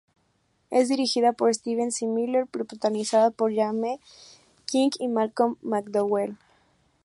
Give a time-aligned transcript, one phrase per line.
[0.71, 2.07] Es dirigida por Steven C.
[2.07, 3.99] Miller y protagonizada por Jaime
[4.65, 6.37] King y Malcolm McDowell.